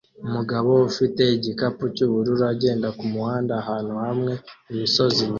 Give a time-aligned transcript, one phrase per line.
[0.27, 4.31] Umugabo ufite igikapu cyubururu agenda kumuhanda ahantu hamwe
[4.71, 5.29] imisozi inyuma